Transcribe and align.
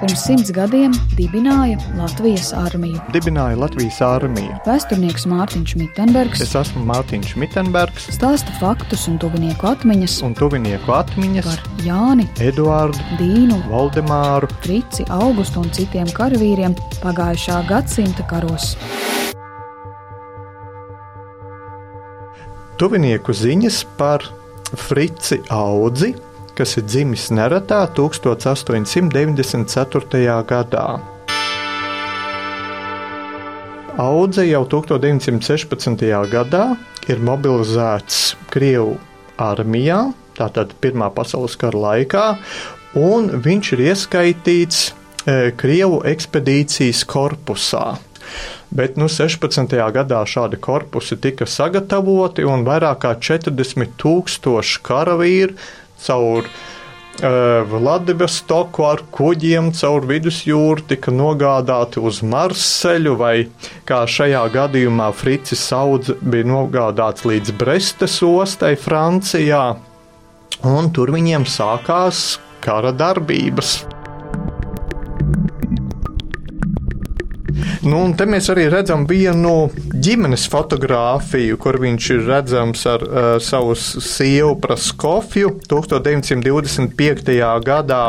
pirms 0.00 0.24
simts 0.26 0.52
gadiem 0.56 0.94
dibināja 1.18 1.78
Latvijas 1.98 2.50
armiju. 2.56 3.00
Dibināja 3.14 3.58
Latvijas 3.60 4.00
armiju. 4.04 4.56
Vēsturnieks 4.66 5.26
Mārtiņš 5.30 5.76
Mitenbergs 5.80 6.44
Es 6.44 6.56
esmu 6.58 6.84
Mārtiņš 6.88 7.36
Mitenbergs 7.40 8.10
stāsta 8.16 8.54
faktus 8.60 9.06
un 9.10 9.20
tuvinieku 9.22 9.70
atmiņas 9.70 10.20
un 10.26 10.36
tuvinieku 10.38 10.94
atmiņas 10.96 11.50
par 11.50 11.84
Jāni, 11.86 12.28
Eduārdu, 12.42 13.00
Dīnu, 13.20 13.60
Valdemāru, 13.70 14.50
Frici, 14.64 15.06
Augustu 15.20 15.64
un 15.64 15.72
citiem 15.76 16.10
karavīriem 16.16 16.76
pagājušā 17.04 17.62
gadsimta 17.70 18.26
karos. 18.30 18.74
tuvinieku 22.80 23.34
ziņas 23.36 23.82
par 23.98 24.24
Frici 24.72 25.36
Audzi, 25.52 26.14
kas 26.60 26.76
ir 26.76 26.84
dzimis 26.84 27.30
Neretā 27.32 27.88
1894. 27.96 30.44
gadā. 30.44 31.00
Audze 34.00 34.44
jau 34.44 34.64
1916. 34.68 36.04
gadā 36.28 36.76
ir 37.08 37.16
mobilizēts 37.24 38.36
Krievijas 38.52 39.00
armijā, 39.40 40.12
tātad 40.36 40.76
Pirmā 40.84 41.08
pasaules 41.16 41.56
kara 41.56 41.80
laikā, 41.86 42.36
un 43.00 43.40
viņš 43.40 43.72
ir 43.76 43.80
ieskaitīts 43.88 44.78
e, 44.90 44.92
Krievu 45.56 46.02
ekspedīcijas 46.12 47.04
korpusā. 47.08 47.96
Bet 48.70 48.94
nu, 49.00 49.08
16. 49.10 49.72
gadā 49.96 50.20
šādi 50.28 50.60
korpusi 50.62 51.16
tika 51.18 51.46
sagatavoti, 51.48 52.44
un 52.46 52.62
vairāk 52.68 53.00
kā 53.02 53.16
40 53.18 53.96
tūkstoši 53.98 54.82
karavīru 54.86 55.56
caur 56.06 56.46
uh, 56.46 57.62
Vladivostoku 57.70 58.86
ar 58.88 59.04
kuģiem 59.14 59.70
caur 59.76 60.06
vidusjūru 60.08 60.86
tika 60.90 61.14
nogādāti 61.14 62.02
uz 62.02 62.22
Marseļu, 62.26 63.14
vai 63.20 63.34
kā 63.88 64.02
šajā 64.08 64.42
gadījumā 64.56 65.10
Fricis 65.16 65.62
Saudz 65.70 66.14
bija 66.20 66.48
nogādāts 66.48 67.26
līdz 67.28 67.54
Brestes 67.60 68.20
ostai 68.26 68.74
Francijā, 68.80 69.64
un 70.66 70.92
tur 70.94 71.14
viņiem 71.16 71.48
sākās 71.48 72.38
kara 72.64 72.92
darbības. 72.92 73.80
Nu, 77.80 78.02
un 78.04 78.12
te 78.12 78.26
mēs 78.28 78.50
arī 78.52 78.66
redzam 78.68 79.06
vienu 79.08 79.70
ģimenes 79.90 80.46
fotografiju, 80.50 81.58
kur 81.60 81.78
viņš 81.82 82.10
ir 82.14 82.24
redzams 82.28 82.84
ar 82.90 83.04
uh, 83.04 83.28
savu 83.42 83.74
sievu 83.78 84.54
Praskofju 84.62 85.56
1925. 85.70 87.36
gadā. 87.66 88.02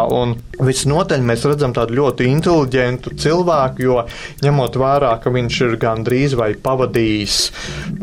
Visnotaļ 0.62 1.24
mēs 1.26 1.46
redzam 1.50 1.74
tādu 1.74 1.96
ļoti 1.98 2.28
inteliģentu 2.30 3.16
cilvēku, 3.18 3.86
jo 3.88 4.04
ņemot 4.46 4.78
vērā, 4.78 5.16
ka 5.24 5.34
viņš 5.34 5.62
ir 5.66 5.78
gandrīz 5.82 6.36
vai 6.38 6.52
pavadījis 6.54 7.38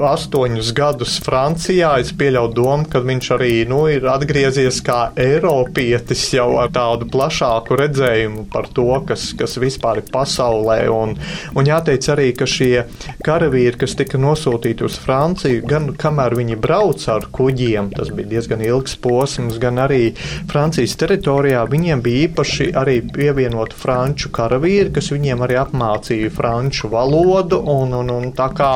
astoņus 0.09 0.73
gadus 0.77 1.19
Francijā, 1.23 1.93
es 2.03 2.11
pieļauju 2.19 2.55
domu, 2.57 2.89
ka 2.91 3.03
viņš 3.05 3.31
arī 3.37 3.53
nu, 3.71 3.85
ir 3.91 4.09
atgriezies 4.11 4.81
kā 4.87 5.13
Eiropietis 5.19 6.25
jau 6.35 6.49
ar 6.63 6.73
tādu 6.75 7.07
plašāku 7.13 7.79
redzējumu 7.79 8.49
par 8.53 8.67
to, 8.75 8.89
kas, 9.07 9.31
kas 9.39 9.59
vispār 9.63 10.03
ir 10.03 10.11
pasaulē. 10.13 10.81
Un, 10.93 11.15
un 11.55 11.69
jāteic 11.69 12.11
arī, 12.15 12.31
ka 12.39 12.49
šie 12.49 12.87
karavīri, 13.25 13.68
kas 13.77 13.97
tika 13.99 14.19
nosūtīti 14.21 14.87
uz 14.87 14.97
Franciju, 15.03 15.61
gan 15.69 15.91
kamēr 16.01 16.37
viņi 16.39 16.57
brauc 16.63 17.05
ar 17.13 17.29
kuģiem, 17.35 17.93
tas 17.93 18.09
bija 18.15 18.33
diezgan 18.33 18.65
ilgs 18.65 18.97
posms, 19.05 19.61
gan 19.61 19.83
arī 19.85 20.15
Francijas 20.49 20.97
teritorijā, 21.01 21.67
viņiem 21.69 22.03
bija 22.05 22.29
īpaši 22.31 22.71
arī 22.79 23.01
pievienot 23.15 23.77
franču 23.77 24.33
karavīri, 24.33 24.93
kas 24.97 25.13
viņiem 25.13 25.45
arī 25.45 25.61
apmācīja 25.61 26.33
franču 26.35 26.89
valodu. 26.93 27.61
Un, 27.69 27.93
un, 28.01 28.15
un 28.17 28.31
tā 28.37 28.53
kā 28.57 28.73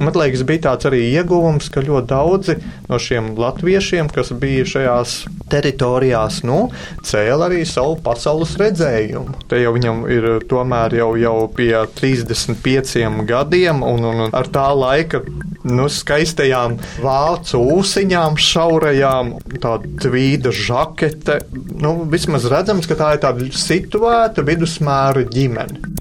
Man 0.00 0.16
liekas, 0.18 0.42
bija 0.42 0.64
tāds 0.64 0.88
arī 0.88 1.04
ieguvums, 1.14 1.68
ka 1.72 1.84
ļoti 1.84 2.08
daudzi 2.10 2.56
no 2.90 2.98
šiem 3.00 3.30
latviešiem, 3.38 4.10
kas 4.12 4.32
bija 4.34 4.66
šajās 4.66 5.12
teritorijās, 5.50 6.40
nu, 6.46 6.70
cēla 7.06 7.48
arī 7.48 7.62
savu 7.68 7.96
pasaules 8.04 8.56
redzējumu. 8.60 9.42
Te 9.50 9.60
jau 9.62 9.74
viņam 9.76 10.04
ir 10.12 10.28
tomēr 10.50 10.96
jau, 10.98 11.10
jau 11.20 11.36
pie 11.56 11.72
35 12.00 13.26
gadiem, 13.28 13.82
un, 13.86 14.08
un 14.10 14.24
ar 14.36 14.50
tā 14.52 14.66
laika 14.76 15.22
nu, 15.66 15.88
skaistajām 15.90 16.76
vācu 17.02 17.60
ūsiņām, 17.76 18.38
šaurajām, 18.38 19.34
tāda 19.58 19.92
tvīda 20.04 20.54
žakete. 20.54 21.40
Nu, 21.82 21.98
vismaz 22.10 22.46
redzams, 22.50 22.88
ka 22.88 22.98
tā 22.98 23.14
ir 23.16 23.22
tāda 23.24 23.50
situēta 23.66 24.46
vidusmēra 24.46 25.26
ģimene. 25.32 25.94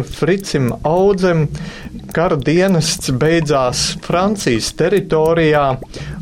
Fricim 0.00 0.70
Audzem 0.86 1.48
kara 2.14 2.36
dienests 2.36 3.10
beidzās 3.20 3.82
Francijas 4.04 4.70
teritorijā. 4.78 5.64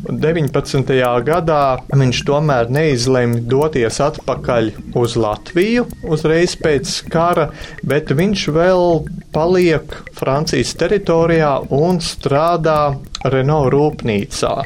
19. 0.09 0.93
gadā 1.27 1.63
viņš 1.91 2.21
tomēr 2.27 2.71
neizlēma 2.73 3.43
doties 3.51 3.99
atpakaļ 4.03 4.71
uz 4.99 5.17
Latviju 5.19 5.85
uzreiz 6.09 6.55
pēc 6.59 6.95
kara, 7.13 7.49
bet 7.83 8.13
viņš 8.15 8.47
vēl 8.55 9.05
paliek 9.35 9.93
Francijas 10.17 10.73
teritorijā 10.79 11.53
un 11.75 12.01
strādā 12.03 12.81
Renault 13.29 13.73
rūpnīcā 13.75 14.57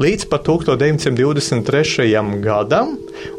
līdz 0.00 0.26
pat 0.30 0.46
1923. 0.48 2.40
gadam, 2.44 2.94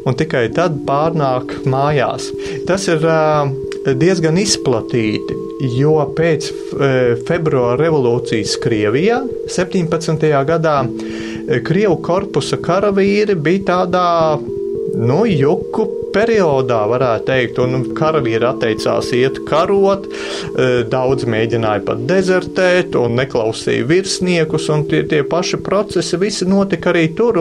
un 0.06 0.18
tikai 0.18 0.46
tad 0.54 0.82
pārnāk 0.86 1.56
mājās. 1.68 2.28
Tas 2.68 2.86
ir 2.90 3.02
diezgan 3.98 4.38
izplatīti, 4.38 5.41
jo 5.62 5.94
pēc 6.16 6.48
februāra 7.28 7.78
revolūcijas 7.84 8.56
Krievijā 8.62 9.22
17. 9.52 10.28
gadā 10.48 10.76
Krievu 11.66 11.98
korpusa 12.02 12.58
karavīri 12.62 13.36
bija 13.38 13.66
tādā 13.72 14.08
nu, 14.92 15.22
juku 15.26 15.86
periodā, 16.12 16.82
varētu 16.90 17.26
teikt, 17.28 17.60
un 17.62 17.86
karavīri 17.96 18.44
atteicās 18.44 19.08
iet 19.16 19.40
karot, 19.48 20.08
daudz 20.92 21.24
mēģināja 21.24 21.84
pat 21.88 22.02
dezertēt 22.10 22.98
un 23.00 23.16
neklausīja 23.20 23.88
virsniekus, 23.88 24.68
un 24.74 24.84
tie, 24.90 25.04
tie 25.08 25.22
paši 25.24 25.62
procesi 25.64 26.20
visi 26.20 26.48
notika 26.48 26.92
arī 26.92 27.08
tur. 27.16 27.40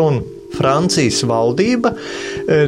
Francijas 0.51 1.21
valdība 1.27 1.93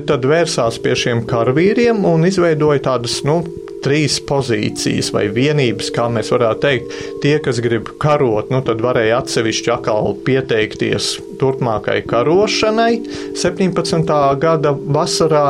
tad 0.08 0.24
vērsās 0.28 0.78
pie 0.84 0.96
šiem 0.98 1.26
karavīriem 1.28 2.06
un 2.08 2.24
izveidoja 2.28 2.80
tādas, 2.86 3.18
nu, 3.28 3.42
trīs 3.84 4.20
pozīcijas 4.28 5.12
vai 5.16 5.28
vienības, 5.34 5.92
kā 5.96 6.08
mēs 6.12 6.32
varētu 6.34 6.64
teikt. 6.64 6.98
Tie, 7.24 7.36
kas 7.44 7.62
grib 7.64 7.94
karot, 8.02 8.52
nu, 8.54 8.64
tad 8.66 8.82
varēja 8.84 9.22
atsevišķi 9.22 9.74
atkal 9.76 10.14
pieteikties 10.28 11.14
turpmākai 11.42 12.02
karošanai 12.10 12.92
17. 13.40 14.18
gada 14.42 14.74
vasarā. 14.74 15.48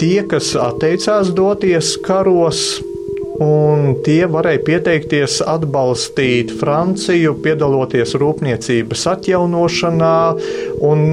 Tie, 0.00 0.22
kas 0.28 0.54
atteicās 0.58 1.30
doties 1.36 1.94
karos, 2.04 2.80
un 3.42 3.96
tie 4.06 4.26
varēja 4.30 4.62
pieteikties 4.66 5.40
atbalstīt 5.48 6.52
Franciju, 6.60 7.34
piedaloties 7.44 8.14
rūpniecības 8.20 9.04
atjaunošanā, 9.12 10.16
un 10.86 11.04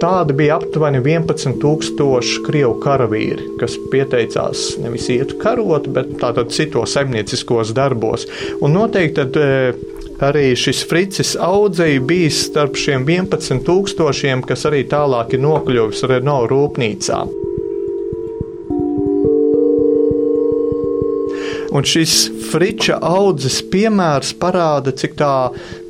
tādi 0.00 0.36
bija 0.38 0.58
aptuveni 0.58 1.02
11,000 1.02 2.44
krievu 2.46 2.76
karavīri, 2.82 3.54
kas 3.60 3.78
pieteicās 3.92 4.70
nevis 4.82 5.08
iet 5.14 5.36
karot, 5.42 5.88
bet 5.94 6.16
tātad 6.22 6.52
citos 6.54 6.96
saimnieciskos 6.96 7.74
darbos. 7.76 8.28
Un 8.60 8.76
noteikti 8.76 9.18
tad, 9.18 9.42
arī 10.28 10.52
šis 10.58 10.84
Fricis 10.90 11.34
audzēja 11.40 12.04
bijis 12.06 12.44
starp 12.48 12.78
šiem 12.78 13.06
11,000, 13.08 14.46
kas 14.48 14.66
arī 14.70 14.84
tālāk 14.90 15.36
ir 15.36 15.46
nokļuvis 15.46 16.06
Renault 16.10 16.50
rūpnīcā. 16.52 17.47
Un 21.68 21.84
šis 21.84 22.30
Friča 22.48 22.96
audzes 23.04 23.58
piemērs 23.72 24.32
parāda, 24.40 24.94
cik 24.96 25.18
tā 25.20 25.32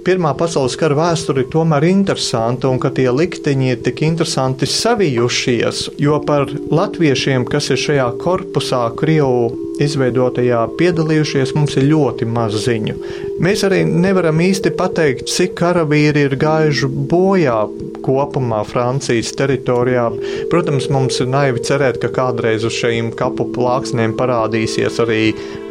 Pirmā 0.09 0.31
pasaules 0.41 0.73
kara 0.81 0.97
vēsture 0.97 1.43
ir 1.43 1.51
tomēr 1.53 1.85
interesanta 1.85 2.71
un 2.73 2.79
ka 2.81 2.89
tie 2.97 3.11
likteņi 3.13 3.67
ir 3.75 3.83
tik 3.85 4.01
interesanti 4.07 4.65
savijušies, 4.65 5.83
jo 6.01 6.17
par 6.25 6.49
latviešiem, 6.49 7.45
kas 7.45 7.69
ir 7.75 7.83
šajā 7.83 8.07
korpusā, 8.23 8.87
Krievu 8.97 9.68
izveidotajā 9.83 10.65
piedalījušies, 10.79 11.55
mums 11.57 11.77
ir 11.79 11.89
ļoti 11.93 12.29
maz 12.29 12.57
ziņu. 12.65 12.97
Mēs 13.45 13.65
arī 13.67 13.85
nevaram 13.87 14.41
īsti 14.43 14.73
pateikt, 14.79 15.31
cik 15.31 15.55
karavīri 15.61 16.27
ir 16.27 16.37
gājuši 16.41 16.91
bojā 17.11 17.59
kopumā 18.05 18.63
Francijas 18.67 19.31
teritorijā. 19.39 20.09
Protams, 20.53 20.89
mums 20.95 21.21
ir 21.23 21.31
naivi 21.31 21.63
cerēt, 21.65 22.01
ka 22.03 22.13
kādreiz 22.15 22.67
uz 22.67 22.77
šīm 22.79 23.13
kapu 23.19 23.49
plāksnēm 23.55 24.17
parādīsies 24.19 25.01
arī 25.05 25.23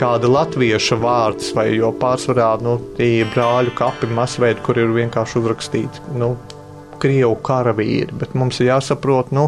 kāda 0.01 0.31
latvieša 0.31 0.99
vārds, 1.03 1.53
vai 1.57 1.69
jo 1.75 1.93
pārsvarā 2.01 2.53
nu, 2.63 2.77
tie 2.99 3.25
brāļu 3.33 3.75
kapi 3.77 4.11
masveidi, 4.15 4.63
kur 4.65 4.79
ir 4.79 4.93
vienkārši 4.95 5.41
uzrakstīts. 5.41 6.05
Nu, 6.15 6.35
Krievu 7.01 7.35
karavīri, 7.45 8.13
bet 8.17 8.35
mums 8.37 8.55
ir 8.61 8.67
jāsaprot, 8.71 9.27
nu, 9.35 9.45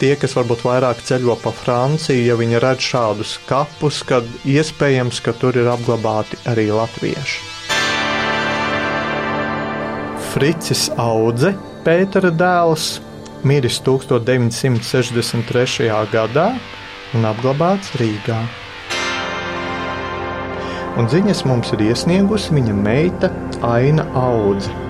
tie, 0.00 0.12
kas 0.20 0.32
varbūt 0.38 0.60
vairāk 0.66 0.98
ceļo 1.08 1.34
pa 1.42 1.50
Franciju, 1.54 2.22
ja 2.26 2.34
viņi 2.38 2.56
redz 2.64 2.82
šādus 2.92 3.30
kapus, 3.48 3.96
tad 4.08 4.24
iespējams, 4.48 5.16
ka 5.24 5.30
tur 5.38 5.52
ir 5.58 5.66
apglabāti 5.70 6.34
arī 6.50 6.66
latvieši. 6.74 7.38
Fricis 10.28 10.82
Audze, 11.00 11.50
Pētera 11.86 12.30
dēls, 12.34 12.84
miris 13.48 13.76
1963. 13.86 15.88
gadā 16.12 16.48
un 17.16 17.20
apglabāts 17.30 17.88
Rīgā. 17.98 18.40
Un 20.98 21.04
ziņas 21.06 21.44
mums 21.46 21.68
ir 21.76 21.80
iesniegusi 21.88 22.48
viņa 22.56 22.74
meita 22.74 23.28
Aina 23.62 24.04
Audze. 24.18 24.87